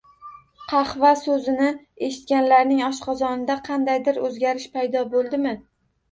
[0.69, 1.67] Qahva so`zini
[2.07, 5.53] eshitganlarning oshqozonida qandaydir o`zgarish paydo bo`ldimi